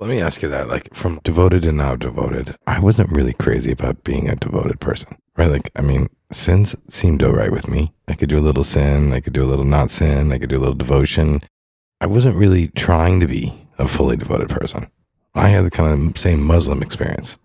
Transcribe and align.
Let 0.00 0.08
me 0.08 0.18
ask 0.18 0.40
you 0.40 0.48
that. 0.48 0.68
Like 0.68 0.94
from 0.94 1.20
devoted 1.24 1.62
to 1.62 1.72
now 1.72 1.94
devoted, 1.94 2.56
I 2.66 2.80
wasn't 2.80 3.12
really 3.12 3.34
crazy 3.34 3.70
about 3.70 4.02
being 4.02 4.30
a 4.30 4.34
devoted 4.34 4.80
person, 4.80 5.18
right? 5.36 5.50
Like, 5.50 5.70
I 5.76 5.82
mean, 5.82 6.08
sins 6.32 6.74
seemed 6.88 7.22
all 7.22 7.34
right 7.34 7.52
with 7.52 7.68
me. 7.68 7.92
I 8.08 8.14
could 8.14 8.30
do 8.30 8.38
a 8.38 8.40
little 8.40 8.64
sin, 8.64 9.12
I 9.12 9.20
could 9.20 9.34
do 9.34 9.44
a 9.44 9.50
little 9.50 9.66
not 9.66 9.90
sin, 9.90 10.32
I 10.32 10.38
could 10.38 10.48
do 10.48 10.56
a 10.56 10.60
little 10.60 10.74
devotion. 10.74 11.42
I 12.00 12.06
wasn't 12.06 12.36
really 12.36 12.68
trying 12.68 13.20
to 13.20 13.26
be 13.26 13.68
a 13.78 13.86
fully 13.86 14.16
devoted 14.16 14.48
person. 14.48 14.90
I 15.34 15.48
had 15.48 15.66
the 15.66 15.70
kind 15.70 15.92
of 15.92 16.18
same 16.18 16.42
Muslim 16.42 16.82
experience. 16.82 17.36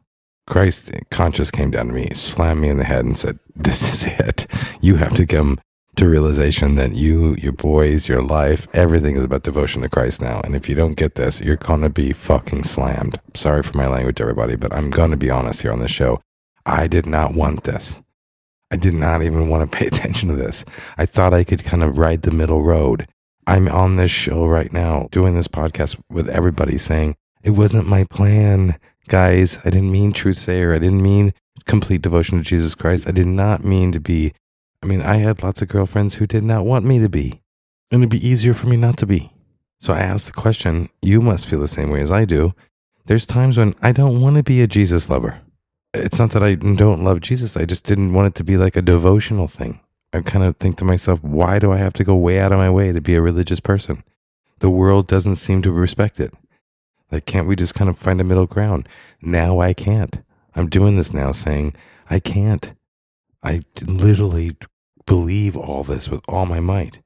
Christ 0.47 0.91
conscious 1.11 1.51
came 1.51 1.71
down 1.71 1.87
to 1.87 1.93
me, 1.93 2.09
slammed 2.13 2.61
me 2.61 2.69
in 2.69 2.77
the 2.77 2.85
head, 2.85 3.03
and 3.03 3.17
said, 3.17 3.37
This 3.53 3.81
is 3.81 4.05
it. 4.17 4.47
You 4.79 4.95
have 4.95 5.13
to 5.15 5.25
come 5.25 5.59
to 5.95 6.09
realization 6.09 6.75
that 6.75 6.93
you, 6.93 7.35
your 7.35 7.53
boys, 7.53 8.07
your 8.07 8.21
life, 8.21 8.67
everything 8.73 9.15
is 9.15 9.23
about 9.23 9.43
devotion 9.43 9.81
to 9.81 9.89
Christ 9.89 10.21
now. 10.21 10.41
And 10.43 10.55
if 10.55 10.67
you 10.67 10.75
don't 10.75 10.95
get 10.95 11.15
this, 11.15 11.41
you're 11.41 11.55
going 11.55 11.81
to 11.81 11.89
be 11.89 12.13
fucking 12.13 12.63
slammed. 12.63 13.19
Sorry 13.33 13.63
for 13.63 13.77
my 13.77 13.87
language, 13.87 14.21
everybody, 14.21 14.55
but 14.55 14.73
I'm 14.73 14.89
going 14.89 15.11
to 15.11 15.17
be 15.17 15.29
honest 15.29 15.61
here 15.61 15.71
on 15.71 15.79
this 15.79 15.91
show. 15.91 16.21
I 16.65 16.87
did 16.87 17.05
not 17.05 17.33
want 17.33 17.63
this. 17.63 18.01
I 18.71 18.77
did 18.77 18.93
not 18.93 19.21
even 19.21 19.49
want 19.49 19.71
to 19.71 19.77
pay 19.77 19.87
attention 19.87 20.29
to 20.29 20.35
this. 20.35 20.65
I 20.97 21.05
thought 21.05 21.33
I 21.33 21.43
could 21.43 21.63
kind 21.63 21.83
of 21.83 21.97
ride 21.97 22.23
the 22.23 22.31
middle 22.31 22.63
road. 22.63 23.07
I'm 23.47 23.67
on 23.67 23.95
this 23.95 24.11
show 24.11 24.47
right 24.47 24.73
now 24.73 25.07
doing 25.11 25.35
this 25.35 25.47
podcast 25.47 25.97
with 26.09 26.27
everybody 26.29 26.77
saying, 26.77 27.15
it 27.43 27.51
wasn't 27.51 27.87
my 27.87 28.05
plan, 28.05 28.79
guys. 29.07 29.59
I 29.59 29.69
didn't 29.69 29.91
mean 29.91 30.13
truth 30.13 30.39
sayer. 30.39 30.73
I 30.73 30.79
didn't 30.79 31.03
mean 31.03 31.31
complete 31.65 32.01
devotion 32.01 32.39
to 32.39 32.43
Jesus 32.43 32.73
Christ. 32.73 33.07
I 33.07 33.11
did 33.11 33.27
not 33.27 33.63
mean 33.63 33.91
to 33.91 33.99
be 33.99 34.33
I 34.85 34.87
mean, 34.87 35.01
I 35.01 35.15
had 35.15 35.41
lots 35.41 35.63
of 35.63 35.67
girlfriends 35.67 36.13
who 36.13 36.27
did 36.27 36.43
not 36.43 36.63
want 36.63 36.85
me 36.85 36.99
to 36.99 37.09
be, 37.09 37.41
and 37.89 38.03
it'd 38.03 38.11
be 38.11 38.23
easier 38.25 38.53
for 38.53 38.67
me 38.67 38.77
not 38.77 38.97
to 38.97 39.07
be. 39.07 39.31
So 39.79 39.93
I 39.93 40.01
asked 40.01 40.27
the 40.27 40.31
question 40.31 40.91
you 41.01 41.21
must 41.21 41.47
feel 41.47 41.59
the 41.59 41.67
same 41.67 41.89
way 41.89 42.01
as 42.01 42.11
I 42.11 42.23
do. 42.23 42.53
There's 43.07 43.25
times 43.25 43.57
when 43.57 43.73
I 43.81 43.91
don't 43.91 44.21
want 44.21 44.35
to 44.35 44.43
be 44.43 44.61
a 44.61 44.67
Jesus 44.67 45.09
lover. 45.09 45.41
It's 45.95 46.19
not 46.19 46.29
that 46.31 46.43
I 46.43 46.53
don't 46.53 47.03
love 47.03 47.21
Jesus, 47.21 47.57
I 47.57 47.65
just 47.65 47.83
didn't 47.83 48.13
want 48.13 48.27
it 48.27 48.35
to 48.35 48.43
be 48.43 48.57
like 48.57 48.75
a 48.75 48.81
devotional 48.83 49.47
thing. 49.47 49.79
I 50.13 50.21
kind 50.21 50.45
of 50.45 50.57
think 50.57 50.77
to 50.77 50.85
myself, 50.85 51.23
why 51.23 51.57
do 51.57 51.71
I 51.71 51.77
have 51.77 51.93
to 51.93 52.03
go 52.03 52.15
way 52.15 52.39
out 52.39 52.51
of 52.51 52.59
my 52.59 52.69
way 52.69 52.91
to 52.91 53.01
be 53.01 53.15
a 53.15 53.21
religious 53.23 53.59
person? 53.59 54.03
The 54.59 54.69
world 54.69 55.07
doesn't 55.07 55.37
seem 55.37 55.63
to 55.63 55.71
respect 55.71 56.19
it. 56.19 56.31
Like, 57.11 57.25
can't 57.25 57.47
we 57.47 57.55
just 57.55 57.73
kind 57.73 57.89
of 57.89 57.97
find 57.97 58.21
a 58.21 58.23
middle 58.23 58.45
ground? 58.45 58.87
Now 59.19 59.61
I 59.61 59.73
can't. 59.73 60.19
I'm 60.55 60.69
doing 60.69 60.95
this 60.95 61.11
now 61.11 61.31
saying, 61.31 61.73
I 62.07 62.19
can't. 62.19 62.73
I 63.41 63.63
literally 63.81 64.55
believe 65.05 65.55
all 65.55 65.83
this 65.83 66.09
with 66.09 66.21
all 66.27 66.45
my 66.45 66.59
might. 66.59 66.99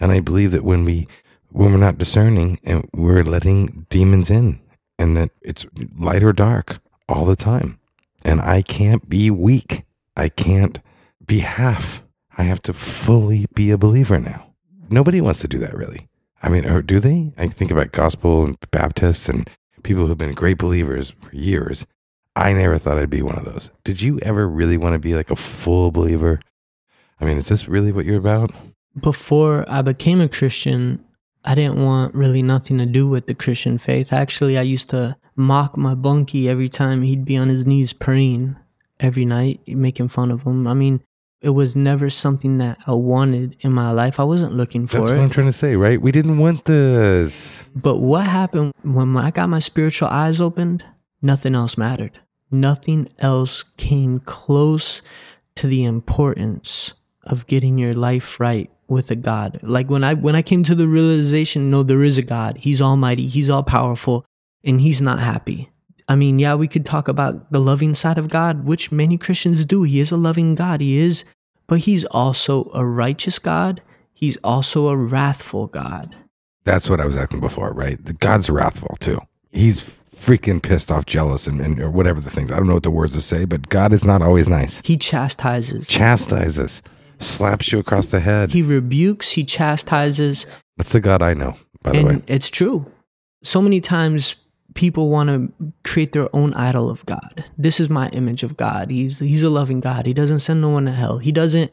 And 0.00 0.10
I 0.12 0.20
believe 0.20 0.52
that 0.52 0.64
when 0.64 0.84
we 0.84 1.06
when 1.50 1.72
we're 1.72 1.78
not 1.78 1.98
discerning 1.98 2.58
and 2.64 2.88
we're 2.94 3.22
letting 3.22 3.86
demons 3.90 4.30
in 4.30 4.60
and 4.98 5.16
that 5.16 5.30
it's 5.42 5.66
light 5.96 6.22
or 6.22 6.32
dark 6.32 6.78
all 7.08 7.24
the 7.24 7.36
time. 7.36 7.78
And 8.24 8.40
I 8.40 8.62
can't 8.62 9.08
be 9.08 9.30
weak. 9.30 9.84
I 10.16 10.28
can't 10.28 10.80
be 11.24 11.40
half. 11.40 12.02
I 12.38 12.44
have 12.44 12.62
to 12.62 12.72
fully 12.72 13.46
be 13.54 13.70
a 13.70 13.78
believer 13.78 14.18
now. 14.18 14.54
Nobody 14.88 15.20
wants 15.20 15.40
to 15.40 15.48
do 15.48 15.58
that 15.58 15.76
really. 15.76 16.08
I 16.42 16.48
mean, 16.48 16.66
or 16.66 16.82
do 16.82 16.98
they? 16.98 17.32
I 17.36 17.48
think 17.48 17.70
about 17.70 17.92
gospel 17.92 18.44
and 18.44 18.56
Baptists 18.70 19.28
and 19.28 19.48
people 19.82 20.06
who've 20.06 20.18
been 20.18 20.32
great 20.32 20.58
believers 20.58 21.14
for 21.20 21.34
years. 21.34 21.86
I 22.34 22.52
never 22.52 22.78
thought 22.78 22.98
I'd 22.98 23.10
be 23.10 23.22
one 23.22 23.36
of 23.36 23.44
those. 23.44 23.70
Did 23.84 24.00
you 24.00 24.18
ever 24.20 24.48
really 24.48 24.76
want 24.76 24.94
to 24.94 24.98
be 24.98 25.14
like 25.14 25.30
a 25.30 25.36
full 25.36 25.90
believer? 25.90 26.40
I 27.22 27.24
mean, 27.24 27.38
is 27.38 27.46
this 27.46 27.68
really 27.68 27.92
what 27.92 28.04
you're 28.04 28.18
about? 28.18 28.50
Before 29.00 29.64
I 29.68 29.80
became 29.80 30.20
a 30.20 30.28
Christian, 30.28 31.04
I 31.44 31.54
didn't 31.54 31.80
want 31.80 32.16
really 32.16 32.42
nothing 32.42 32.78
to 32.78 32.86
do 32.86 33.06
with 33.06 33.28
the 33.28 33.34
Christian 33.34 33.78
faith. 33.78 34.12
Actually, 34.12 34.58
I 34.58 34.62
used 34.62 34.90
to 34.90 35.16
mock 35.36 35.76
my 35.76 35.94
bunkie 35.94 36.48
every 36.48 36.68
time 36.68 37.02
he'd 37.02 37.24
be 37.24 37.36
on 37.36 37.48
his 37.48 37.64
knees 37.64 37.92
praying 37.92 38.56
every 38.98 39.24
night, 39.24 39.60
making 39.68 40.08
fun 40.08 40.32
of 40.32 40.42
him. 40.42 40.66
I 40.66 40.74
mean, 40.74 41.00
it 41.40 41.50
was 41.50 41.76
never 41.76 42.10
something 42.10 42.58
that 42.58 42.78
I 42.88 42.92
wanted 42.92 43.56
in 43.60 43.72
my 43.72 43.92
life. 43.92 44.18
I 44.18 44.24
wasn't 44.24 44.54
looking 44.54 44.88
for 44.88 44.96
it. 44.96 45.00
That's 45.02 45.10
it. 45.10 45.16
what 45.16 45.22
I'm 45.22 45.30
trying 45.30 45.46
to 45.46 45.52
say, 45.52 45.76
right? 45.76 46.02
We 46.02 46.10
didn't 46.10 46.38
want 46.38 46.64
this. 46.64 47.66
But 47.76 47.98
what 47.98 48.26
happened 48.26 48.72
when 48.82 49.16
I 49.16 49.30
got 49.30 49.48
my 49.48 49.60
spiritual 49.60 50.08
eyes 50.08 50.40
opened? 50.40 50.84
Nothing 51.22 51.54
else 51.54 51.78
mattered. 51.78 52.18
Nothing 52.50 53.08
else 53.20 53.62
came 53.76 54.18
close 54.18 55.02
to 55.54 55.68
the 55.68 55.84
importance 55.84 56.94
of 57.24 57.46
getting 57.46 57.78
your 57.78 57.94
life 57.94 58.40
right 58.40 58.70
with 58.88 59.10
a 59.10 59.16
God. 59.16 59.58
Like 59.62 59.88
when 59.90 60.04
I 60.04 60.14
when 60.14 60.36
I 60.36 60.42
came 60.42 60.62
to 60.64 60.74
the 60.74 60.88
realization, 60.88 61.70
no, 61.70 61.82
there 61.82 62.02
is 62.02 62.18
a 62.18 62.22
God. 62.22 62.58
He's 62.58 62.80
almighty, 62.80 63.26
he's 63.26 63.50
all 63.50 63.62
powerful, 63.62 64.24
and 64.64 64.80
he's 64.80 65.00
not 65.00 65.18
happy. 65.18 65.70
I 66.08 66.14
mean, 66.14 66.38
yeah, 66.38 66.54
we 66.54 66.68
could 66.68 66.84
talk 66.84 67.08
about 67.08 67.50
the 67.52 67.60
loving 67.60 67.94
side 67.94 68.18
of 68.18 68.28
God, 68.28 68.66
which 68.66 68.92
many 68.92 69.16
Christians 69.16 69.64
do. 69.64 69.82
He 69.84 70.00
is 70.00 70.10
a 70.10 70.16
loving 70.16 70.54
God. 70.54 70.80
He 70.80 70.98
is, 70.98 71.24
but 71.66 71.80
he's 71.80 72.04
also 72.06 72.70
a 72.74 72.84
righteous 72.84 73.38
God. 73.38 73.80
He's 74.12 74.36
also 74.38 74.88
a 74.88 74.96
wrathful 74.96 75.68
God. 75.68 76.16
That's 76.64 76.90
what 76.90 77.00
I 77.00 77.06
was 77.06 77.16
asking 77.16 77.40
before, 77.40 77.72
right? 77.72 78.04
The 78.04 78.12
God's 78.12 78.50
wrathful 78.50 78.96
too. 79.00 79.20
He's 79.50 79.80
freaking 80.14 80.62
pissed 80.62 80.90
off, 80.90 81.06
jealous, 81.06 81.46
and, 81.46 81.60
and 81.60 81.80
or 81.80 81.90
whatever 81.90 82.20
the 82.20 82.30
things. 82.30 82.52
I 82.52 82.56
don't 82.56 82.68
know 82.68 82.74
what 82.74 82.84
the 82.84 82.90
words 82.90 83.14
to 83.14 83.20
say, 83.20 83.44
but 83.44 83.68
God 83.68 83.92
is 83.92 84.04
not 84.04 84.22
always 84.22 84.48
nice. 84.48 84.80
He 84.84 84.96
chastises. 84.96 85.86
Chastises 85.88 86.82
slaps 87.22 87.72
you 87.72 87.78
across 87.78 88.08
the 88.08 88.20
head. 88.20 88.52
He 88.52 88.62
rebukes, 88.62 89.30
he 89.30 89.44
chastises. 89.44 90.46
That's 90.76 90.92
the 90.92 91.00
God 91.00 91.22
I 91.22 91.34
know, 91.34 91.56
by 91.82 91.92
the 91.92 92.04
way. 92.04 92.22
it's 92.26 92.50
true. 92.50 92.90
So 93.42 93.60
many 93.60 93.80
times 93.80 94.36
people 94.74 95.08
want 95.08 95.28
to 95.28 95.72
create 95.84 96.12
their 96.12 96.34
own 96.34 96.54
idol 96.54 96.90
of 96.90 97.04
God. 97.06 97.44
This 97.58 97.80
is 97.80 97.90
my 97.90 98.08
image 98.10 98.42
of 98.42 98.56
God. 98.56 98.90
He's 98.90 99.18
he's 99.18 99.42
a 99.42 99.50
loving 99.50 99.80
God. 99.80 100.06
He 100.06 100.14
doesn't 100.14 100.40
send 100.40 100.60
no 100.60 100.70
one 100.70 100.86
to 100.86 100.92
hell. 100.92 101.18
He 101.18 101.32
doesn't 101.32 101.72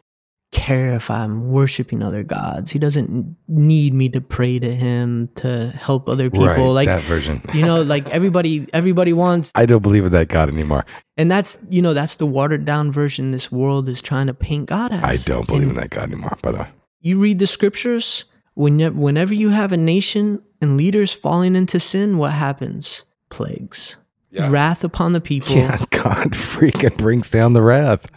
care 0.51 0.95
if 0.95 1.11
I'm 1.11 1.51
worshiping 1.51 2.01
other 2.01 2.23
gods. 2.23 2.71
He 2.71 2.79
doesn't 2.79 3.35
need 3.47 3.93
me 3.93 4.09
to 4.09 4.19
pray 4.21 4.57
to 4.59 4.73
him 4.73 5.29
to 5.35 5.69
help 5.69 6.09
other 6.09 6.29
people. 6.29 6.47
Right, 6.47 6.59
like 6.59 6.87
that 6.87 7.03
version. 7.03 7.41
you 7.53 7.61
know, 7.63 7.81
like 7.83 8.09
everybody 8.09 8.67
everybody 8.73 9.13
wants 9.13 9.51
I 9.55 9.65
don't 9.67 9.83
believe 9.83 10.05
in 10.05 10.11
that 10.13 10.27
God 10.27 10.49
anymore. 10.49 10.85
and 11.17 11.29
that's 11.29 11.57
you 11.69 11.81
know, 11.81 11.93
that's 11.93 12.15
the 12.15 12.25
watered 12.25 12.65
down 12.65 12.91
version 12.91 13.31
this 13.31 13.51
world 13.51 13.87
is 13.87 14.01
trying 14.01 14.27
to 14.27 14.33
paint 14.33 14.65
God 14.67 14.91
as. 14.91 15.03
I 15.03 15.17
don't 15.17 15.45
believe 15.45 15.63
And 15.63 15.71
in 15.71 15.77
that 15.77 15.91
God 15.91 16.03
anymore, 16.11 16.37
by 16.41 16.51
the 16.51 16.57
way. 16.59 16.67
you 17.01 17.19
read 17.19 17.37
the 17.39 17.47
scriptures 17.47 18.25
whenever, 18.55 18.95
whenever 18.97 19.33
you 19.33 19.49
have 19.49 19.71
a 19.71 19.77
nation 19.77 20.41
and 20.61 20.77
leaders 20.77 21.13
falling 21.13 21.55
into 21.55 21.79
sin 21.79 22.17
what 22.17 22.31
happens 22.33 23.03
plagues 23.29 23.97
Yeah. 24.31 24.49
wrath 24.49 24.83
upon 24.83 25.13
the 25.13 25.21
people 25.21 25.55
Yeah, 25.55 25.77
God 25.91 26.31
freaking 26.33 26.97
brings 26.97 27.29
down 27.29 27.53
the 27.53 27.61
wrath 27.61 28.09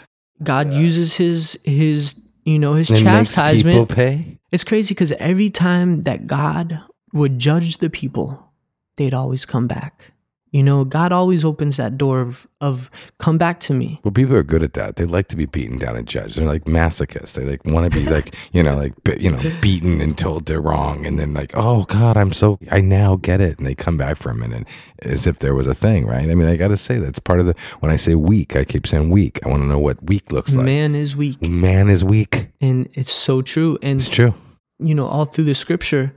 god 0.43 0.73
uses 0.75 1.13
his 1.15 1.57
his 1.63 2.15
you 2.45 2.59
know 2.59 2.75
his 2.75 2.89
people 2.89 3.05
chastisement 3.05 3.89
pay. 3.89 4.39
it's 4.51 4.65
crazy 4.65 4.95
because 4.95 5.13
every 5.13 5.51
time 5.51 6.03
that 6.03 6.27
god 6.27 6.81
would 7.13 7.39
judge 7.39 7.79
the 7.79 7.91
people 7.91 8.53
they'd 8.97 9.15
always 9.15 9.45
come 9.45 9.67
back 9.67 10.13
you 10.53 10.63
know 10.63 10.85
god 10.85 11.13
always 11.13 11.45
opens 11.45 11.77
that 11.79 11.97
door 11.99 12.21
of, 12.21 12.47
of 12.61 12.91
come 13.19 13.39
back 13.39 13.59
to 13.59 13.73
me 13.75 13.99
Well, 14.05 14.13
people 14.13 14.37
are 14.37 14.43
good 14.45 14.63
at 14.63 14.75
that. 14.75 14.97
They 14.97 15.05
like 15.07 15.29
to 15.29 15.37
be 15.37 15.47
beaten 15.47 15.79
down 15.79 15.97
and 15.97 16.07
judged. 16.07 16.37
They're 16.37 16.47
like 16.47 16.65
masochists. 16.67 17.33
They 17.35 17.45
like 17.45 17.65
want 17.65 17.91
to 17.91 17.99
be 17.99 18.05
like, 18.17 18.35
you 18.53 18.63
know, 18.63 18.77
like 18.77 18.95
be- 19.05 19.21
you 19.21 19.31
know, 19.31 19.41
beaten 19.61 20.01
and 20.01 20.17
told 20.17 20.47
they're 20.47 20.61
wrong, 20.61 21.07
and 21.07 21.19
then 21.19 21.33
like, 21.35 21.53
oh 21.55 21.85
God, 21.85 22.17
I'm 22.17 22.33
so 22.33 22.59
I 22.71 22.81
now 22.81 23.17
get 23.17 23.41
it, 23.41 23.59
and 23.59 23.67
they 23.67 23.75
come 23.75 23.97
back 23.97 24.17
for 24.17 24.31
a 24.31 24.35
minute 24.35 24.67
as 25.01 25.27
if 25.27 25.39
there 25.39 25.55
was 25.55 25.67
a 25.67 25.75
thing, 25.75 26.07
right? 26.07 26.29
I 26.31 26.35
mean, 26.35 26.49
I 26.49 26.57
got 26.57 26.69
to 26.69 26.77
say 26.77 26.99
that's 26.99 27.19
part 27.19 27.41
of 27.41 27.47
the. 27.47 27.55
When 27.81 27.91
I 27.91 27.97
say 27.97 28.15
weak, 28.15 28.55
I 28.55 28.65
keep 28.65 28.87
saying 28.87 29.11
weak. 29.11 29.41
I 29.45 29.49
want 29.49 29.63
to 29.63 29.67
know 29.67 29.79
what 29.81 30.03
weak 30.05 30.31
looks 30.33 30.55
like. 30.55 30.67
man 30.67 30.95
is 30.95 31.17
weak 31.17 31.41
Man 31.43 31.89
is 31.89 32.05
weak. 32.05 32.49
and 32.61 32.89
it's 32.95 33.13
so 33.13 33.43
true 33.43 33.79
and 33.83 33.99
It's 34.01 34.09
true. 34.09 34.35
you 34.79 34.95
know, 34.95 35.07
all 35.07 35.25
through 35.25 35.45
the 35.45 35.55
scripture, 35.55 36.13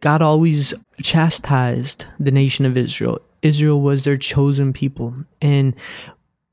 God 0.00 0.22
always 0.22 0.72
chastised 1.02 2.04
the 2.18 2.30
nation 2.30 2.64
of 2.66 2.76
Israel. 2.76 3.18
Israel 3.44 3.80
was 3.80 4.02
their 4.02 4.16
chosen 4.16 4.72
people. 4.72 5.14
And 5.40 5.76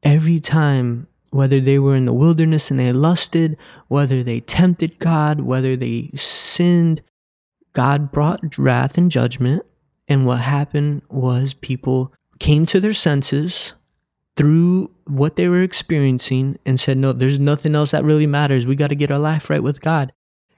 every 0.03 0.39
time, 0.39 1.07
whether 1.31 1.59
they 1.59 1.79
were 1.79 1.95
in 1.95 2.05
the 2.05 2.13
wilderness 2.13 2.69
and 2.69 2.79
they 2.79 2.91
lusted, 2.91 3.57
whether 3.87 4.21
they 4.21 4.41
tempted 4.41 4.99
God, 4.99 5.39
whether 5.39 5.75
they 5.75 6.11
sinned, 6.13 7.01
God 7.73 8.11
brought 8.11 8.57
wrath 8.57 8.97
and 8.97 9.09
judgment. 9.09 9.65
And 10.07 10.25
what 10.25 10.41
happened 10.41 11.03
was 11.09 11.53
people 11.53 12.13
came 12.39 12.65
to 12.65 12.81
their 12.81 12.93
senses 12.93 13.73
through 14.35 14.91
what 15.05 15.37
they 15.37 15.47
were 15.47 15.61
experiencing 15.61 16.59
and 16.65 16.79
said, 16.79 16.97
No, 16.97 17.13
there's 17.13 17.39
nothing 17.39 17.75
else 17.75 17.91
that 17.91 18.03
really 18.03 18.27
matters. 18.27 18.65
We 18.65 18.75
got 18.75 18.87
to 18.87 18.95
get 18.95 19.11
our 19.11 19.19
life 19.19 19.49
right 19.49 19.63
with 19.63 19.79
God. 19.79 20.11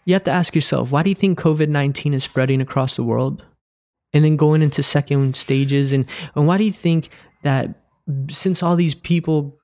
You 0.05 0.15
have 0.15 0.23
to 0.23 0.31
ask 0.31 0.55
yourself, 0.55 0.91
why 0.91 1.03
do 1.03 1.09
you 1.09 1.15
think 1.15 1.39
COVID 1.39 1.69
19 1.69 2.13
is 2.13 2.23
spreading 2.23 2.61
across 2.61 2.95
the 2.95 3.03
world? 3.03 3.45
And 4.13 4.23
then 4.23 4.37
going 4.37 4.61
into 4.61 4.83
second 4.83 5.35
stages. 5.35 5.91
And, 5.91 6.05
and 6.35 6.45
why 6.45 6.57
do 6.57 6.63
you 6.63 6.71
think 6.71 7.09
that 7.41 7.69
since 8.29 8.61
all 8.61 8.75
these 8.75 8.95
people, 8.95 9.57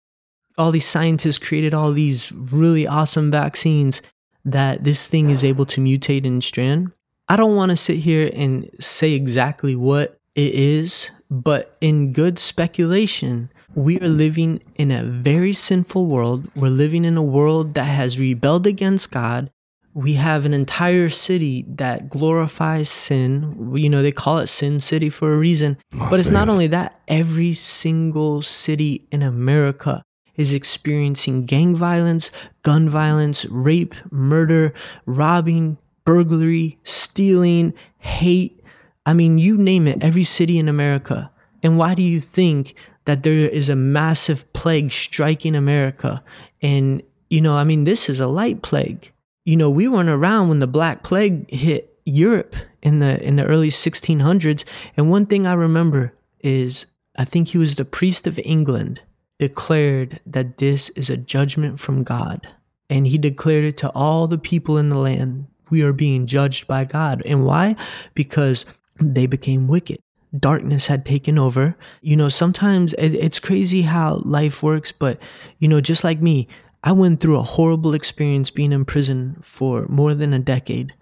all 0.58 0.72
these 0.72 0.88
scientists 0.88 1.38
created 1.38 1.74
all 1.74 1.92
these 1.94 2.32
really 2.32 2.88
awesome 2.88 3.30
vaccines, 3.32 4.02
that 4.46 4.84
this 4.84 5.08
thing 5.08 5.30
is 5.30 5.44
able 5.44 5.66
to 5.68 5.82
mutate 5.82 6.26
and 6.26 6.44
strand? 6.44 6.92
I 7.28 7.36
don't 7.36 7.56
want 7.56 7.70
to 7.70 7.76
sit 7.76 7.98
here 7.98 8.32
and 8.34 8.70
say 8.80 9.14
exactly 9.14 9.76
what 9.76 10.20
it 10.34 10.54
is, 10.54 11.12
but 11.30 11.78
in 11.80 12.12
good 12.12 12.40
speculation, 12.40 13.52
we 13.76 14.00
are 14.00 14.08
living 14.08 14.64
in 14.76 14.90
a 14.90 15.04
very 15.04 15.54
sinful 15.54 16.08
world. 16.08 16.50
We're 16.56 16.70
living 16.70 17.06
in 17.06 17.18
a 17.18 17.24
world 17.24 17.76
that 17.76 17.84
has 17.84 18.18
rebelled 18.18 18.66
against 18.66 19.12
God. 19.12 19.52
We 20.00 20.14
have 20.14 20.46
an 20.46 20.54
entire 20.54 21.10
city 21.10 21.66
that 21.68 22.08
glorifies 22.08 22.88
sin. 22.88 23.74
You 23.76 23.90
know, 23.90 24.02
they 24.02 24.14
call 24.14 24.38
it 24.38 24.48
Sin 24.48 24.80
City 24.80 25.10
for 25.10 25.34
a 25.34 25.38
reason. 25.38 25.78
Las 25.94 26.10
but 26.10 26.20
it's 26.22 26.30
not 26.30 26.48
only 26.48 26.68
that, 26.68 26.98
every 27.10 27.52
single 27.52 28.42
city 28.42 29.10
in 29.12 29.22
America 29.22 30.02
is 30.38 30.54
experiencing 30.54 31.46
gang 31.46 31.76
violence, 31.76 32.32
gun 32.62 32.90
violence, 32.90 33.44
rape, 33.48 33.94
murder, 34.10 34.74
robbing, 35.06 35.78
burglary, 36.06 36.80
stealing, 36.86 37.74
hate. 37.98 38.64
I 39.06 39.14
mean, 39.14 39.38
you 39.38 39.58
name 39.58 39.86
it, 39.86 40.02
every 40.02 40.24
city 40.24 40.58
in 40.58 40.70
America. 40.70 41.30
And 41.62 41.78
why 41.78 41.94
do 41.94 42.04
you 42.04 42.22
think 42.22 42.74
that 43.04 43.24
there 43.24 43.50
is 43.50 43.68
a 43.68 43.76
massive 43.76 44.52
plague 44.54 44.94
striking 44.94 45.56
America? 45.56 46.24
And, 46.62 47.04
you 47.30 47.42
know, 47.42 47.58
I 47.58 47.66
mean, 47.66 47.84
this 47.84 48.08
is 48.08 48.22
a 48.22 48.28
light 48.28 48.62
plague. 48.62 49.12
You 49.50 49.58
know, 49.58 49.72
we 49.72 49.88
weren't 49.88 50.10
around 50.10 50.50
when 50.50 50.60
the 50.60 50.68
Black 50.68 51.02
Plague 51.02 51.50
hit 51.50 51.98
Europe 52.06 52.56
in 52.84 53.00
the 53.00 53.20
in 53.20 53.36
the 53.36 53.46
early 53.46 53.70
1600s. 53.70 54.64
And 54.96 55.10
one 55.10 55.26
thing 55.26 55.48
I 55.48 55.54
remember 55.54 56.14
is 56.42 56.86
I 57.18 57.26
think 57.26 57.48
he 57.48 57.58
was 57.58 57.76
the 57.76 57.84
priest 57.84 58.28
of 58.28 58.38
England 58.46 59.02
declared 59.40 60.22
that 60.28 60.58
this 60.58 60.90
is 60.90 61.10
a 61.10 61.18
judgment 61.18 61.80
from 61.80 62.04
God. 62.04 62.48
And 62.92 63.08
he 63.08 63.18
declared 63.18 63.66
it 63.66 63.78
to 63.78 63.90
all 63.94 64.28
the 64.28 64.38
people 64.38 64.78
in 64.78 64.90
the 64.90 65.00
land. 65.00 65.48
We 65.72 65.82
are 65.82 65.94
being 65.94 66.28
judged 66.28 66.68
by 66.68 66.86
God. 66.86 67.24
And 67.26 67.44
why? 67.44 67.76
Because 68.14 68.68
they 69.00 69.26
became 69.26 69.68
wicked. 69.68 69.98
Darkness 70.38 70.86
had 70.86 71.08
taken 71.08 71.40
over. 71.40 71.76
You 72.02 72.18
know, 72.18 72.30
sometimes 72.30 72.94
it's 73.00 73.40
crazy 73.40 73.82
how 73.82 74.22
life 74.26 74.62
works, 74.62 74.92
but, 74.92 75.20
you 75.58 75.68
know, 75.68 75.82
just 75.82 76.04
like 76.04 76.22
me, 76.22 76.48
I 76.84 76.92
went 76.94 77.20
through 77.20 77.38
a 77.38 77.44
horrible 77.44 77.94
experience 77.94 78.52
being 78.52 78.72
in 78.72 78.86
prison 78.86 79.38
for 79.42 79.86
more 79.88 80.14
than 80.14 80.34
a 80.34 80.40
decade. 80.40 80.94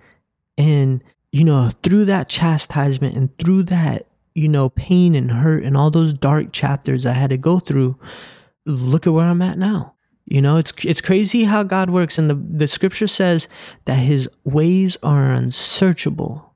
And, 0.58 1.04
you 1.32 1.44
know, 1.44 1.70
through 1.84 2.06
that 2.06 2.30
chastisement 2.30 3.16
and 3.16 3.38
through 3.38 3.64
that, 3.64 4.08
you 4.34 4.48
know, 4.48 4.70
pain 4.70 5.16
and 5.16 5.32
hurt 5.32 5.64
and 5.64 5.78
all 5.78 5.92
those 5.92 6.14
dark 6.14 6.52
chapters 6.52 7.06
I 7.06 7.14
had 7.14 7.30
to 7.30 7.38
go 7.38 7.60
through, 7.60 7.98
look 8.66 9.06
at 9.06 9.14
where 9.14 9.26
I'm 9.26 9.42
at 9.42 9.58
now. 9.58 9.94
You 10.26 10.42
know, 10.42 10.58
it's 10.58 10.74
it's 10.84 11.00
crazy 11.00 11.46
how 11.46 11.64
God 11.64 11.90
works. 11.90 12.18
And 12.18 12.30
the, 12.30 12.36
the 12.36 12.68
scripture 12.68 13.08
says 13.08 13.48
that 13.86 13.96
his 13.96 14.28
ways 14.44 14.98
are 15.02 15.32
unsearchable 15.32 16.54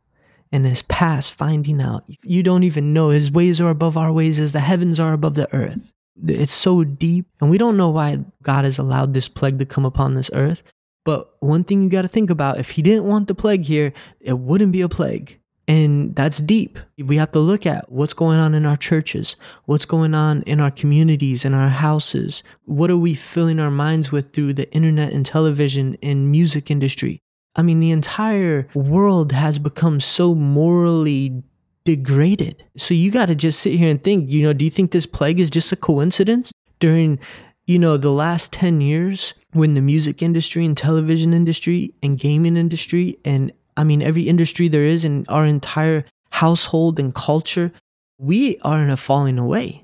and 0.52 0.66
his 0.66 0.82
past 0.84 1.34
finding 1.34 1.82
out. 1.82 2.04
You 2.24 2.44
don't 2.44 2.64
even 2.64 2.94
know 2.94 3.10
his 3.10 3.32
ways 3.32 3.62
are 3.62 3.70
above 3.70 3.96
our 3.96 4.12
ways 4.12 4.40
as 4.40 4.52
the 4.52 4.60
heavens 4.60 5.00
are 5.00 5.14
above 5.14 5.36
the 5.36 5.52
earth. 5.56 5.94
It's 6.28 6.52
so 6.52 6.84
deep. 6.84 7.28
And 7.40 7.50
we 7.50 7.58
don't 7.58 7.78
know 7.78 7.90
why 7.90 8.20
God 8.44 8.66
has 8.66 8.78
allowed 8.78 9.14
this 9.14 9.28
plague 9.28 9.60
to 9.60 9.66
come 9.66 9.86
upon 9.86 10.16
this 10.16 10.30
earth. 10.34 10.64
But 11.04 11.36
one 11.40 11.64
thing 11.64 11.82
you 11.82 11.90
got 11.90 12.04
to 12.04 12.08
think 12.08 12.30
about 12.30 12.60
if 12.60 12.72
he 12.72 12.82
didn't 12.82 13.06
want 13.06 13.28
the 13.28 13.36
plague 13.36 13.66
here, 13.66 13.94
it 14.20 14.38
wouldn't 14.38 14.72
be 14.72 14.82
a 14.82 14.90
plague. 14.90 15.40
And 15.68 16.16
that's 16.16 16.40
deep. 16.40 16.80
We 16.98 17.16
have 17.16 17.32
to 17.32 17.40
look 17.40 17.66
at 17.66 17.92
what's 17.92 18.14
going 18.14 18.40
on 18.40 18.54
in 18.54 18.66
our 18.66 18.76
churches, 18.76 19.36
what's 19.66 19.86
going 19.86 20.14
on 20.14 20.42
in 20.44 20.60
our 20.60 20.72
communities, 20.72 21.46
in 21.46 21.54
our 21.54 21.70
houses. 21.70 22.44
What 22.66 22.92
are 22.92 22.98
we 22.98 23.14
filling 23.14 23.60
our 23.60 23.72
minds 23.72 24.12
with 24.12 24.34
through 24.34 24.54
the 24.56 24.72
internet 24.74 25.14
and 25.14 25.26
television 25.26 25.98
and 26.04 26.30
music 26.30 26.70
industry? 26.70 27.22
I 27.56 27.62
mean, 27.62 27.80
the 27.80 27.92
entire 27.92 28.68
world 28.74 29.32
has 29.32 29.60
become 29.60 30.00
so 30.00 30.36
morally 30.36 31.44
degraded. 31.84 32.64
So 32.78 32.94
you 32.94 33.12
got 33.12 33.28
to 33.28 33.36
just 33.36 33.60
sit 33.60 33.74
here 33.74 33.90
and 33.90 34.04
think, 34.04 34.30
you 34.30 34.44
know, 34.44 34.54
do 34.54 34.66
you 34.66 34.72
think 34.72 34.92
this 34.92 35.06
plague 35.06 35.40
is 35.40 35.50
just 35.50 35.72
a 35.72 35.76
coincidence? 35.76 36.52
During, 36.80 37.20
you 37.66 37.78
know, 37.80 37.98
the 37.98 38.12
last 38.12 38.52
10 38.54 38.82
years 38.82 39.34
when 39.54 39.74
the 39.74 39.82
music 39.82 40.22
industry 40.22 40.66
and 40.66 40.76
television 40.78 41.34
industry 41.34 41.94
and 42.02 42.18
gaming 42.18 42.58
industry 42.58 43.18
and 43.26 43.52
I 43.78 43.84
mean, 43.84 44.02
every 44.02 44.28
industry 44.28 44.68
there 44.68 44.86
is 44.86 45.06
in 45.06 45.26
our 45.30 45.46
entire 45.46 46.06
household 46.30 47.00
and 47.00 47.16
culture, 47.16 47.72
we 48.18 48.58
are 48.60 48.82
in 48.82 48.90
a 48.90 48.98
falling 48.98 49.40
away. 49.40 49.84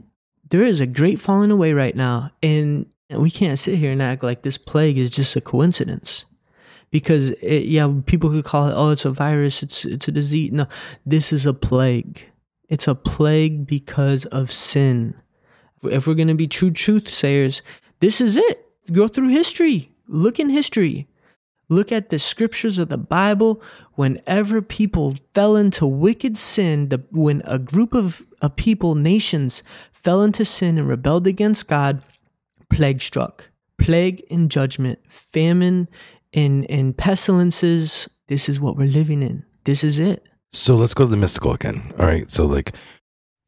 There 0.50 0.64
is 0.64 0.80
a 0.80 0.86
great 0.86 1.20
falling 1.20 1.52
away 1.52 1.74
right 1.74 1.96
now. 1.96 2.32
And 2.44 2.86
we 3.10 3.32
can't 3.32 3.58
sit 3.58 3.76
here 3.76 3.92
and 3.92 4.02
act 4.02 4.24
like 4.24 4.42
this 4.42 4.58
plague 4.58 4.98
is 4.98 5.10
just 5.10 5.36
a 5.36 5.42
coincidence. 5.42 6.26
Because, 6.90 7.32
it, 7.32 7.66
yeah, 7.66 7.92
people 8.06 8.30
could 8.30 8.46
call 8.46 8.68
it, 8.70 8.74
oh, 8.74 8.92
it's 8.92 9.06
a 9.06 9.12
virus, 9.12 9.62
it's, 9.62 9.84
it's 9.86 10.08
a 10.08 10.12
disease. 10.12 10.52
No, 10.52 10.68
this 11.06 11.34
is 11.34 11.46
a 11.46 11.54
plague. 11.54 12.22
It's 12.70 12.88
a 12.88 12.96
plague 12.96 13.68
because 13.68 14.26
of 14.26 14.52
sin. 14.52 15.16
If 15.84 16.08
we're 16.08 16.16
going 16.16 16.28
to 16.28 16.34
be 16.34 16.48
true 16.48 16.72
truth 16.72 17.10
sayers, 17.10 17.62
this 18.00 18.22
is 18.22 18.38
it. 18.38 18.66
Go 18.92 19.08
through 19.08 19.30
history, 19.30 19.92
look 20.08 20.40
in 20.40 20.50
history. 20.50 21.08
Look 21.70 21.92
at 21.92 22.10
the 22.10 22.20
scriptures 22.20 22.78
of 22.78 22.88
the 22.88 22.98
Bible. 22.98 23.62
Whenever 23.96 24.62
people 24.62 25.16
fell 25.34 25.58
into 25.58 25.86
wicked 25.86 26.38
sin, 26.38 26.90
the, 26.90 27.04
when 27.12 27.42
a 27.44 27.60
group 27.60 27.94
of, 27.94 28.26
of 28.42 28.56
people, 28.56 28.96
nations, 28.96 29.64
fell 29.92 30.24
into 30.24 30.46
sin 30.46 30.78
and 30.78 30.88
rebelled 30.88 31.28
against 31.28 31.68
God, 31.68 32.02
plague 32.70 33.02
struck. 33.02 33.50
Plague 33.78 34.24
and 34.32 34.50
judgment, 34.50 35.00
famine 35.12 35.90
and, 36.34 36.70
and 36.70 36.98
pestilences. 36.98 38.08
This 38.28 38.50
is 38.50 38.60
what 38.60 38.76
we're 38.76 38.88
living 38.88 39.22
in. 39.22 39.46
This 39.64 39.84
is 39.84 40.00
it. 40.00 40.28
So 40.52 40.76
let's 40.76 40.94
go 40.94 41.06
to 41.06 41.12
the 41.12 41.18
mystical 41.18 41.54
again. 41.54 41.94
All 42.00 42.06
right. 42.06 42.30
So 42.32 42.46
like, 42.46 42.74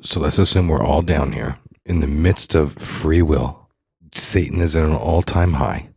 so 0.02 0.20
let's 0.20 0.40
assume 0.40 0.68
we're 0.68 0.84
all 0.84 1.02
down 1.02 1.32
here 1.32 1.58
in 1.86 2.00
the 2.00 2.08
midst 2.08 2.56
of 2.56 2.74
free 2.74 3.22
will. 3.22 3.70
Satan 4.14 4.62
is 4.62 4.76
at 4.76 4.84
an 4.84 4.96
all 4.96 5.22
time 5.22 5.54
high. 5.54 5.90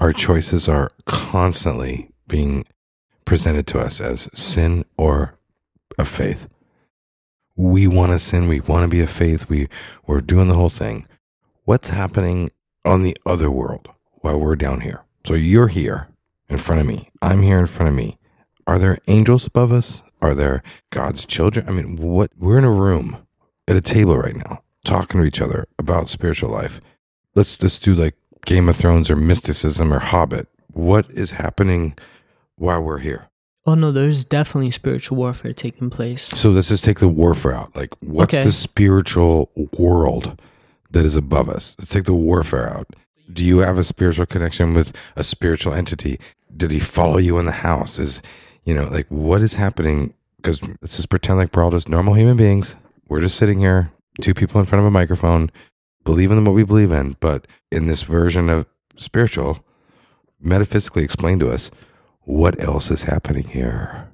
Our 0.00 0.12
choices 0.12 0.68
are 0.68 0.90
constantly 1.04 2.10
being 2.26 2.64
presented 3.24 3.66
to 3.68 3.78
us 3.78 4.00
as 4.00 4.28
sin 4.34 4.84
or 4.96 5.38
a 5.98 6.04
faith. 6.04 6.48
We 7.54 7.86
want 7.86 8.12
to 8.12 8.18
sin. 8.18 8.48
We 8.48 8.60
want 8.60 8.82
to 8.82 8.88
be 8.88 9.00
a 9.00 9.06
faith. 9.06 9.48
We, 9.48 9.68
we're 10.06 10.20
doing 10.20 10.48
the 10.48 10.54
whole 10.54 10.70
thing. 10.70 11.06
What's 11.64 11.90
happening 11.90 12.50
on 12.84 13.02
the 13.02 13.16
other 13.24 13.50
world 13.50 13.88
while 14.16 14.40
we're 14.40 14.56
down 14.56 14.80
here? 14.80 15.04
So 15.24 15.34
you're 15.34 15.68
here 15.68 16.08
in 16.48 16.58
front 16.58 16.80
of 16.80 16.86
me. 16.86 17.10
I'm 17.20 17.42
here 17.42 17.58
in 17.58 17.66
front 17.66 17.88
of 17.90 17.94
me. 17.94 18.18
Are 18.66 18.78
there 18.78 18.98
angels 19.08 19.46
above 19.46 19.72
us? 19.72 20.02
Are 20.20 20.34
there 20.34 20.62
God's 20.90 21.26
children? 21.26 21.68
I 21.68 21.72
mean, 21.72 21.96
what? 21.96 22.30
We're 22.38 22.58
in 22.58 22.64
a 22.64 22.70
room 22.70 23.26
at 23.66 23.76
a 23.76 23.80
table 23.80 24.16
right 24.16 24.36
now 24.36 24.62
talking 24.84 25.20
to 25.20 25.26
each 25.26 25.40
other 25.40 25.66
about 25.78 26.08
spiritual 26.08 26.50
life. 26.50 26.80
Let's 27.34 27.60
let's 27.62 27.78
do 27.78 27.94
like 27.94 28.14
Game 28.44 28.68
of 28.68 28.76
Thrones 28.76 29.10
or 29.10 29.16
mysticism 29.16 29.92
or 29.92 29.98
Hobbit. 29.98 30.48
What 30.72 31.10
is 31.10 31.32
happening 31.32 31.96
while 32.56 32.82
we're 32.82 32.98
here? 32.98 33.28
Oh 33.66 33.74
no, 33.74 33.92
there's 33.92 34.24
definitely 34.24 34.70
spiritual 34.72 35.16
warfare 35.18 35.52
taking 35.52 35.90
place. 35.90 36.22
So 36.22 36.50
let's 36.50 36.68
just 36.68 36.84
take 36.84 36.98
the 36.98 37.08
warfare 37.08 37.54
out. 37.54 37.74
Like, 37.76 37.94
what's 38.00 38.34
Okay. 38.34 38.44
the 38.44 38.52
spiritual 38.52 39.50
world 39.78 40.40
that 40.90 41.04
is 41.04 41.14
above 41.16 41.48
us? 41.48 41.74
Let's 41.78 41.90
take 41.90 42.04
the 42.04 42.12
warfare 42.14 42.68
out. 42.72 42.88
Do 43.32 43.44
you 43.44 43.58
have 43.58 43.78
a 43.78 43.84
spiritual 43.84 44.26
connection 44.26 44.74
with 44.74 44.92
a 45.16 45.24
spiritual 45.24 45.72
entity? 45.74 46.18
Did 46.56 46.70
he 46.70 46.80
follow 46.80 47.18
you 47.18 47.38
in 47.38 47.46
the 47.46 47.52
house? 47.52 47.98
Is, 47.98 48.20
you 48.64 48.74
know, 48.74 48.88
like 48.88 49.06
what 49.08 49.42
is 49.42 49.54
happening? 49.54 50.14
Because 50.36 50.62
let's 50.80 50.96
just 50.96 51.08
pretend 51.08 51.38
like 51.38 51.54
we're 51.54 51.62
all 51.62 51.70
just 51.70 51.88
normal 51.88 52.14
human 52.14 52.36
beings. 52.36 52.76
We're 53.08 53.20
just 53.20 53.36
sitting 53.36 53.60
here, 53.60 53.92
two 54.20 54.34
people 54.34 54.60
in 54.60 54.66
front 54.66 54.80
of 54.80 54.86
a 54.86 54.90
microphone, 54.90 55.50
believing 56.04 56.38
in 56.38 56.44
what 56.44 56.54
we 56.54 56.64
believe 56.64 56.92
in. 56.92 57.16
But 57.20 57.46
in 57.70 57.86
this 57.86 58.02
version 58.02 58.50
of 58.50 58.66
spiritual, 58.96 59.64
metaphysically 60.40 61.04
explain 61.04 61.38
to 61.38 61.50
us 61.50 61.70
what 62.22 62.60
else 62.60 62.90
is 62.90 63.04
happening 63.04 63.44
here. 63.44 64.08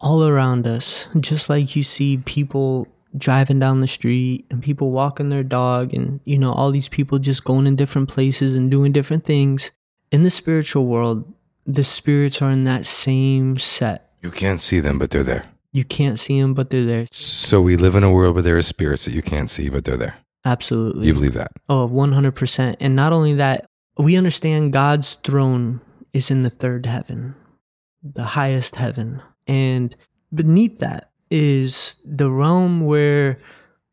all 0.00 0.26
around 0.26 0.66
us, 0.66 1.08
just 1.20 1.48
like 1.48 1.74
you 1.74 1.82
see 1.82 2.18
people 2.18 2.86
driving 3.16 3.58
down 3.58 3.80
the 3.80 3.86
street 3.86 4.46
and 4.50 4.62
people 4.62 4.90
walking 4.90 5.28
their 5.28 5.42
dog, 5.42 5.94
and 5.94 6.20
you 6.24 6.38
know, 6.38 6.52
all 6.52 6.70
these 6.70 6.88
people 6.88 7.18
just 7.18 7.44
going 7.44 7.66
in 7.66 7.76
different 7.76 8.08
places 8.08 8.56
and 8.56 8.70
doing 8.70 8.92
different 8.92 9.24
things. 9.24 9.70
In 10.12 10.22
the 10.22 10.30
spiritual 10.30 10.86
world, 10.86 11.32
the 11.64 11.84
spirits 11.84 12.40
are 12.40 12.50
in 12.50 12.64
that 12.64 12.86
same 12.86 13.58
set. 13.58 14.12
You 14.22 14.30
can't 14.30 14.60
see 14.60 14.80
them, 14.80 14.98
but 14.98 15.10
they're 15.10 15.22
there. 15.22 15.44
You 15.72 15.84
can't 15.84 16.18
see 16.18 16.40
them, 16.40 16.54
but 16.54 16.70
they're 16.70 16.86
there. 16.86 17.06
So 17.12 17.60
we 17.60 17.76
live 17.76 17.96
in 17.96 18.04
a 18.04 18.10
world 18.10 18.34
where 18.34 18.42
there 18.42 18.56
are 18.56 18.62
spirits 18.62 19.04
that 19.04 19.12
you 19.12 19.22
can't 19.22 19.50
see, 19.50 19.68
but 19.68 19.84
they're 19.84 19.96
there. 19.96 20.16
Absolutely. 20.44 21.06
You 21.06 21.14
believe 21.14 21.34
that? 21.34 21.50
Oh, 21.68 21.88
100%. 21.88 22.76
And 22.80 22.96
not 22.96 23.12
only 23.12 23.34
that, 23.34 23.66
we 23.98 24.16
understand 24.16 24.72
God's 24.72 25.14
throne 25.14 25.80
is 26.12 26.30
in 26.30 26.42
the 26.42 26.50
third 26.50 26.86
heaven, 26.86 27.34
the 28.02 28.24
highest 28.24 28.76
heaven. 28.76 29.20
And 29.46 29.94
beneath 30.32 30.78
that 30.78 31.10
is 31.30 31.96
the 32.04 32.30
realm 32.30 32.86
where 32.86 33.38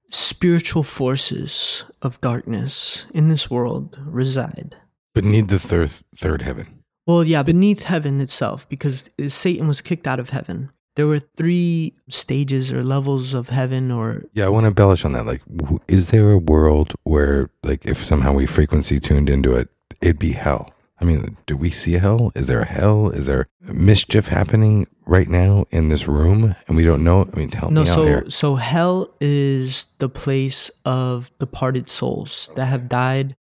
spiritual 0.10 0.84
forces 0.84 1.84
of 2.02 2.22
darkness 2.22 3.06
in 3.14 3.30
this 3.30 3.50
world 3.50 3.98
reside. 4.06 4.76
But 5.16 5.24
need 5.24 5.48
the 5.48 5.60
third 5.60 5.90
third 6.16 6.42
heaven. 6.44 6.84
Well, 7.06 7.24
yeah, 7.24 7.44
beneath 7.44 7.84
heaven 7.84 8.22
itself, 8.22 8.68
because 8.70 9.10
Satan 9.28 9.68
was 9.68 9.82
kicked 9.82 10.08
out 10.08 10.20
of 10.20 10.30
heaven. 10.30 10.70
there 10.96 11.08
were 11.08 11.20
three 11.20 11.94
stages 12.10 12.72
or 12.72 12.84
levels 12.84 13.34
of 13.34 13.50
heaven 13.50 13.92
or 13.92 14.24
Yeah, 14.34 14.46
I 14.46 14.50
want 14.50 14.64
to 14.66 14.68
embellish 14.68 15.06
on 15.06 15.14
that. 15.14 15.26
Like, 15.26 15.42
is 15.88 16.12
there 16.12 16.32
a 16.32 16.38
world 16.38 16.94
where, 17.04 17.50
like, 17.64 17.86
if 17.86 18.04
somehow 18.04 18.34
we 18.34 18.46
frequency 18.46 19.00
tuned 19.00 19.30
into 19.30 19.54
it, 19.54 19.70
it'd 20.02 20.20
be 20.20 20.34
hell? 20.34 20.70
I 21.04 21.06
mean, 21.06 21.36
do 21.48 21.58
we 21.58 21.70
see 21.70 21.96
a 21.96 22.00
hell? 22.00 22.32
Is 22.34 22.48
there 22.48 22.62
a 22.62 22.66
hell? 22.66 23.10
Is 23.10 23.26
there 23.26 23.50
mischief 23.60 24.30
happening 24.30 24.88
right 25.06 25.28
now 25.28 25.66
in 25.70 25.90
this 25.90 26.08
room 26.08 26.56
and 26.66 26.78
we 26.78 26.86
don't 26.86 27.04
know? 27.04 27.30
I 27.34 27.38
mean, 27.38 27.52
help 27.52 27.74
no 27.74 27.84
me 27.84 27.90
out 27.90 27.94
so 27.94 28.06
here. 28.06 28.30
so 28.30 28.56
hell 28.56 29.14
is 29.20 29.88
the 29.98 30.08
place 30.08 30.72
of 30.86 31.30
departed 31.40 31.90
souls 31.90 32.50
that 32.56 32.68
have 32.68 32.88
died 32.88 33.36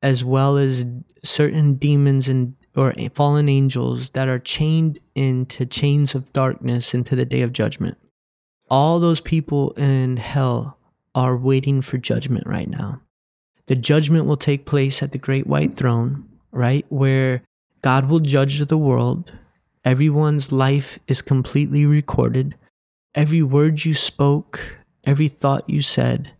as 0.00 0.24
well 0.24 0.56
as 0.56 0.86
certain 1.22 1.74
demons 1.74 2.26
and 2.26 2.54
or 2.74 2.94
fallen 3.12 3.50
angels 3.50 4.10
that 4.10 4.26
are 4.28 4.38
chained 4.38 4.98
into 5.14 5.66
chains 5.66 6.14
of 6.14 6.32
darkness 6.32 6.94
into 6.94 7.14
the 7.14 7.26
day 7.26 7.42
of 7.42 7.52
judgment 7.52 7.98
all 8.70 8.98
those 8.98 9.20
people 9.20 9.70
in 9.72 10.16
hell 10.16 10.78
are 11.14 11.36
waiting 11.36 11.80
for 11.80 11.98
judgment 11.98 12.46
right 12.46 12.68
now 12.68 13.00
the 13.66 13.76
judgment 13.76 14.26
will 14.26 14.36
take 14.36 14.66
place 14.66 15.02
at 15.02 15.12
the 15.12 15.18
great 15.18 15.46
white 15.46 15.76
throne 15.76 16.28
right 16.54 16.86
where 16.88 17.42
god 17.82 18.08
will 18.08 18.20
judge 18.20 18.58
the 18.66 18.78
world 18.78 19.32
everyone's 19.84 20.50
life 20.50 20.98
is 21.06 21.20
completely 21.20 21.84
recorded 21.84 22.54
every 23.14 23.42
word 23.42 23.84
you 23.84 23.94
spoke, 23.94 24.78
every 25.04 25.28
thought 25.28 25.68
you 25.68 25.80
said, 25.80 26.32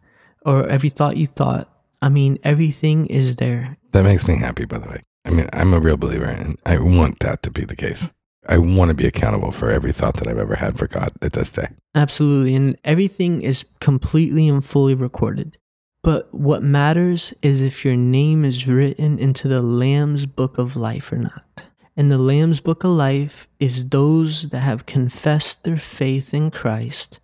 or 0.45 0.67
every 0.69 0.91
thought 0.91 1.17
you 1.17 1.27
thought, 1.27 1.71
I 2.03 2.09
mean, 2.09 2.39
everything 2.43 3.07
is 3.07 3.37
there. 3.37 3.77
That 3.93 4.05
makes 4.05 4.27
me 4.27 4.37
happy, 4.37 4.65
by 4.65 4.79
the 4.79 4.89
way. 4.89 5.03
I 5.25 5.31
mean, 5.31 5.49
I'm 5.53 5.73
a 5.73 5.81
real 5.81 5.97
believer 5.97 6.27
and 6.27 6.59
I 6.67 6.79
want 6.79 7.21
that 7.21 7.43
to 7.45 7.51
be 7.51 7.65
the 7.65 7.77
case. 7.77 8.13
I 8.47 8.59
want 8.59 8.91
to 8.91 8.95
be 8.95 9.07
accountable 9.07 9.53
for 9.53 9.71
every 9.71 9.93
thought 9.93 10.17
that 10.17 10.29
I've 10.29 10.39
ever 10.39 10.57
had 10.57 10.79
for 10.79 10.87
God 10.87 11.13
at 11.23 11.33
this 11.33 11.51
day. 11.51 11.69
Absolutely. 11.95 12.55
And 12.55 12.77
everything 12.85 13.41
is 13.41 13.65
completely 13.81 14.49
and 14.49 14.63
fully 14.63 14.95
recorded. 14.95 15.57
But 16.05 16.33
what 16.35 16.63
matters 16.63 17.33
is 17.41 17.63
if 17.63 17.83
your 17.83 17.97
name 17.97 18.45
is 18.45 18.69
written 18.69 19.19
into 19.19 19.49
the 19.49 19.63
Lamb's 19.63 20.27
book 20.27 20.59
of 20.59 20.77
life 20.77 21.11
or 21.11 21.17
not. 21.17 21.63
And 21.97 22.11
the 22.11 22.19
Lamb's 22.19 22.61
book 22.61 22.85
of 22.85 22.91
life 22.91 23.49
is 23.59 23.89
those 23.89 24.51
that 24.51 24.61
have 24.61 24.85
confessed 24.85 25.65
their 25.65 25.79
faith 25.79 26.35
in 26.35 26.51
Christ 26.51 27.21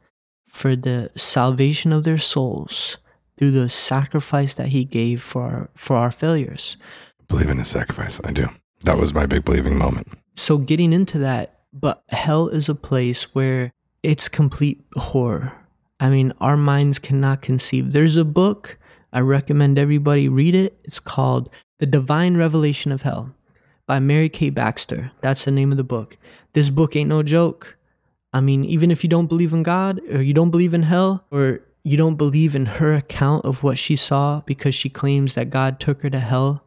for 0.49 0.77
the 0.77 1.11
salvation 1.15 1.93
of 1.93 2.05
their 2.05 2.17
souls 2.17 2.97
through 3.37 3.51
the 3.51 3.69
sacrifice 3.69 4.55
that 4.55 4.69
he 4.69 4.87
gave 4.87 5.21
for 5.21 5.43
our, 5.43 5.71
for 5.75 5.97
our 5.97 6.11
failures. 6.11 6.79
Believe 7.29 7.51
in 7.51 7.59
his 7.59 7.69
sacrifice. 7.69 8.19
I 8.25 8.33
do. 8.33 8.49
That 8.85 8.97
was 8.97 9.13
my 9.13 9.27
big 9.27 9.45
believing 9.45 9.77
moment. 9.77 10.09
So 10.37 10.57
getting 10.57 10.95
into 10.95 11.19
that, 11.19 11.61
but 11.71 12.03
hell 12.09 12.49
is 12.49 12.71
a 12.71 12.75
place 12.75 13.35
where 13.35 13.73
it's 14.03 14.29
complete 14.29 14.83
horror. 14.97 15.53
I 16.01 16.09
mean, 16.09 16.33
our 16.41 16.57
minds 16.57 16.99
cannot 16.99 17.43
conceive. 17.43 17.93
There's 17.93 18.17
a 18.17 18.25
book 18.25 18.79
I 19.13 19.21
recommend 19.21 19.79
everybody 19.79 20.29
read 20.29 20.55
it. 20.55 20.79
It's 20.85 21.01
called 21.01 21.51
The 21.79 21.87
Divine 21.87 22.37
Revelation 22.37 22.91
of 22.91 23.03
Hell 23.03 23.35
by 23.87 24.01
Mary 24.01 24.29
Kay 24.29 24.51
Baxter. 24.51 25.13
That's 25.21 25.45
the 25.45 25.51
name 25.51 25.73
of 25.73 25.77
the 25.77 25.85
book. 25.85 26.17
This 26.53 26.71
book 26.71 26.97
ain't 26.97 27.11
no 27.11 27.23
joke. 27.23 27.77
I 28.33 28.41
mean, 28.41 28.65
even 28.65 28.91
if 28.91 29.03
you 29.03 29.11
don't 29.11 29.27
believe 29.27 29.53
in 29.53 29.63
God 29.63 30.01
or 30.11 30.23
you 30.23 30.33
don't 30.33 30.51
believe 30.51 30.75
in 30.75 30.85
hell 30.85 31.27
or 31.31 31.61
you 31.83 31.97
don't 31.97 32.15
believe 32.15 32.55
in 32.55 32.67
her 32.67 32.95
account 32.95 33.45
of 33.45 33.63
what 33.63 33.79
she 33.79 33.97
saw 33.97 34.43
because 34.47 34.75
she 34.75 34.89
claims 34.89 35.35
that 35.35 35.51
God 35.51 35.81
took 35.81 36.03
her 36.03 36.11
to 36.11 36.21
hell 36.21 36.65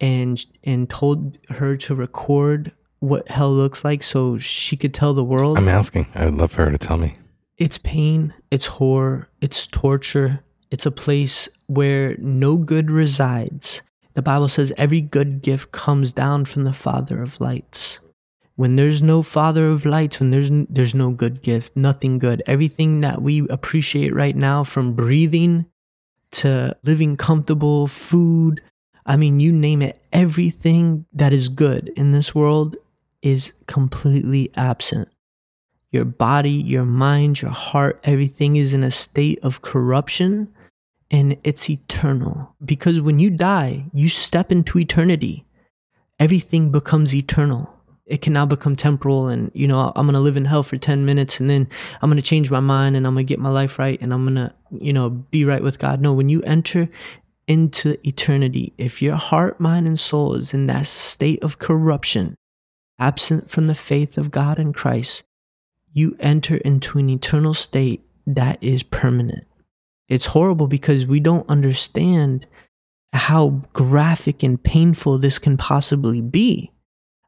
and 0.00 0.44
and 0.64 0.90
told 0.90 1.38
her 1.48 1.76
to 1.76 1.94
record 1.94 2.72
what 2.98 3.28
hell 3.28 3.52
looks 3.52 3.84
like 3.84 4.02
so 4.02 4.36
she 4.38 4.76
could 4.76 4.92
tell 4.92 5.14
the 5.14 5.24
world. 5.24 5.56
I'm 5.56 5.68
asking. 5.68 6.08
I'd 6.14 6.34
love 6.34 6.50
for 6.50 6.64
her 6.64 6.72
to 6.72 6.78
tell 6.78 6.98
me. 6.98 7.16
It's 7.58 7.78
pain, 7.78 8.34
it's 8.50 8.66
horror, 8.66 9.30
it's 9.40 9.66
torture. 9.66 10.42
It's 10.70 10.84
a 10.84 10.90
place 10.90 11.48
where 11.68 12.14
no 12.18 12.58
good 12.58 12.90
resides. 12.90 13.80
The 14.12 14.20
Bible 14.20 14.48
says 14.48 14.74
every 14.76 15.00
good 15.00 15.40
gift 15.40 15.72
comes 15.72 16.12
down 16.12 16.44
from 16.44 16.64
the 16.64 16.74
Father 16.74 17.22
of 17.22 17.40
lights. 17.40 18.00
When 18.56 18.76
there's 18.76 19.00
no 19.00 19.22
Father 19.22 19.68
of 19.68 19.86
lights, 19.86 20.20
when 20.20 20.30
there's 20.30 20.50
there's 20.68 20.94
no 20.94 21.10
good 21.10 21.42
gift, 21.42 21.74
nothing 21.76 22.18
good. 22.18 22.42
Everything 22.46 23.00
that 23.00 23.22
we 23.22 23.48
appreciate 23.48 24.14
right 24.14 24.36
now 24.36 24.62
from 24.62 24.94
breathing 24.94 25.64
to 26.32 26.76
living 26.82 27.16
comfortable, 27.16 27.86
food, 27.86 28.60
I 29.06 29.16
mean 29.16 29.40
you 29.40 29.52
name 29.52 29.80
it, 29.80 30.02
everything 30.12 31.06
that 31.14 31.32
is 31.32 31.48
good 31.48 31.88
in 31.96 32.12
this 32.12 32.34
world 32.34 32.76
is 33.22 33.52
completely 33.66 34.50
absent 34.56 35.08
your 35.96 36.04
body, 36.04 36.50
your 36.50 36.84
mind, 36.84 37.40
your 37.40 37.50
heart, 37.50 37.98
everything 38.04 38.56
is 38.56 38.74
in 38.74 38.84
a 38.84 38.90
state 38.90 39.38
of 39.42 39.62
corruption 39.62 40.46
and 41.10 41.38
it's 41.42 41.70
eternal. 41.70 42.54
Because 42.62 43.00
when 43.00 43.18
you 43.18 43.30
die, 43.30 43.86
you 43.94 44.10
step 44.10 44.52
into 44.52 44.78
eternity. 44.78 45.46
Everything 46.18 46.70
becomes 46.70 47.14
eternal. 47.14 47.72
It 48.04 48.20
can 48.20 48.34
now 48.34 48.46
become 48.46 48.76
temporal, 48.76 49.28
and 49.28 49.50
you 49.54 49.66
know, 49.66 49.92
I'm 49.96 50.06
gonna 50.06 50.20
live 50.20 50.36
in 50.36 50.44
hell 50.44 50.62
for 50.62 50.76
10 50.76 51.04
minutes 51.06 51.40
and 51.40 51.48
then 51.50 51.66
I'm 52.00 52.10
gonna 52.10 52.22
change 52.22 52.50
my 52.50 52.60
mind 52.60 52.94
and 52.94 53.06
I'm 53.06 53.14
gonna 53.14 53.24
get 53.24 53.40
my 53.40 53.48
life 53.48 53.78
right 53.78 54.00
and 54.00 54.12
I'm 54.12 54.24
gonna, 54.24 54.54
you 54.70 54.92
know, 54.92 55.10
be 55.10 55.44
right 55.44 55.62
with 55.62 55.78
God. 55.78 56.00
No, 56.00 56.12
when 56.12 56.28
you 56.28 56.42
enter 56.42 56.88
into 57.48 57.96
eternity, 58.06 58.74
if 58.76 59.00
your 59.00 59.16
heart, 59.16 59.58
mind, 59.60 59.86
and 59.86 59.98
soul 59.98 60.34
is 60.34 60.52
in 60.52 60.66
that 60.66 60.86
state 60.86 61.42
of 61.42 61.58
corruption, 61.58 62.34
absent 62.98 63.48
from 63.48 63.66
the 63.66 63.74
faith 63.74 64.18
of 64.18 64.30
God 64.30 64.58
and 64.58 64.74
Christ, 64.74 65.24
you 65.96 66.14
enter 66.20 66.56
into 66.58 66.98
an 66.98 67.08
eternal 67.08 67.54
state 67.54 68.02
that 68.26 68.62
is 68.62 68.82
permanent. 68.82 69.46
It's 70.10 70.26
horrible 70.26 70.68
because 70.68 71.06
we 71.06 71.20
don't 71.20 71.48
understand 71.48 72.46
how 73.14 73.62
graphic 73.72 74.42
and 74.42 74.62
painful 74.62 75.16
this 75.16 75.38
can 75.38 75.56
possibly 75.56 76.20
be. 76.20 76.70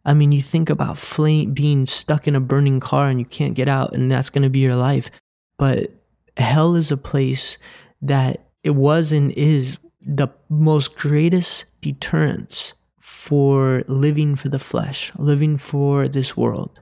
I 0.04 0.12
mean, 0.12 0.32
you 0.32 0.42
think 0.42 0.68
about 0.68 0.98
flame 0.98 1.54
being 1.54 1.86
stuck 1.86 2.28
in 2.28 2.36
a 2.36 2.40
burning 2.40 2.78
car 2.78 3.08
and 3.08 3.18
you 3.18 3.24
can't 3.24 3.54
get 3.54 3.68
out, 3.68 3.94
and 3.94 4.10
that's 4.10 4.28
going 4.28 4.42
to 4.42 4.50
be 4.50 4.58
your 4.58 4.76
life. 4.76 5.10
But 5.56 5.90
hell 6.36 6.74
is 6.74 6.92
a 6.92 6.98
place 6.98 7.56
that 8.02 8.48
it 8.62 8.70
was 8.70 9.12
and 9.12 9.32
is 9.32 9.78
the 10.02 10.28
most 10.50 10.94
greatest 10.94 11.64
deterrence 11.80 12.74
for 12.98 13.82
living 13.88 14.36
for 14.36 14.50
the 14.50 14.58
flesh, 14.58 15.10
living 15.16 15.56
for 15.56 16.06
this 16.06 16.36
world. 16.36 16.80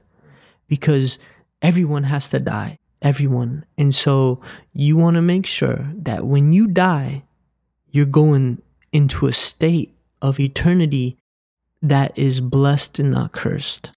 Because 0.67 1.17
everyone 1.61 2.03
has 2.03 2.29
to 2.29 2.39
die. 2.39 2.79
Everyone. 3.01 3.65
And 3.77 3.93
so 3.93 4.41
you 4.73 4.97
want 4.97 5.15
to 5.15 5.21
make 5.21 5.45
sure 5.45 5.87
that 5.95 6.25
when 6.25 6.51
you 6.53 6.67
die 6.67 7.23
you're 7.91 8.05
going 8.05 8.61
into 8.91 9.27
a 9.27 9.33
state 9.33 9.95
of 10.21 10.39
eternity 10.39 11.17
that 11.81 12.17
is 12.17 12.41
blessed 12.41 12.99
and 12.99 13.11
not 13.11 13.31
cursed 13.31 13.91